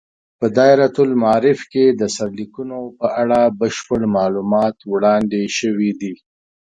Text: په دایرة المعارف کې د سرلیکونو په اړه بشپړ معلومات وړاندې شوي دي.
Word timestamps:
په 0.39 0.45
دایرة 0.57 0.89
المعارف 1.07 1.59
کې 1.71 1.85
د 1.99 2.01
سرلیکونو 2.15 2.77
په 2.99 3.07
اړه 3.21 3.39
بشپړ 3.59 4.01
معلومات 4.17 4.77
وړاندې 4.91 5.41
شوي 5.57 5.91
دي. 6.01 6.13